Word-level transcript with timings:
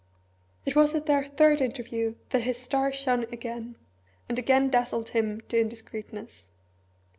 It 0.65 0.75
was 0.75 0.95
at 0.95 1.05
their 1.05 1.23
third 1.23 1.61
interview 1.61 2.15
that 2.31 2.41
his 2.41 2.57
star 2.59 2.91
shone 2.91 3.25
again, 3.25 3.75
and 4.27 4.39
again 4.39 4.71
dazzled 4.71 5.09
him 5.09 5.41
to 5.49 5.59
indiscreetness. 5.61 6.47